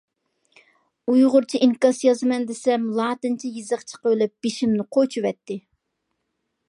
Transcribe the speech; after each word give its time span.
ئۇيغۇرچە 1.11 1.61
ئىنكاس 1.65 1.99
يازىمەن 2.07 2.47
دېسەم، 2.53 2.87
لاتىنچە 3.01 3.53
يېزىق 3.59 3.85
چىقىۋېلىپ 3.93 4.35
بېشىمنى 4.47 4.87
قوچۇۋەتتى. 4.99 5.61